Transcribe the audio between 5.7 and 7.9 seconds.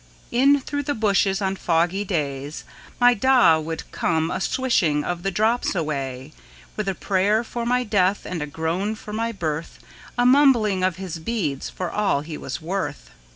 away, With a prayer for my